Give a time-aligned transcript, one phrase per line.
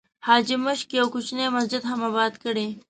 [0.25, 2.67] حاجي ماشک یو کوچنی مسجد هم آباد کړی.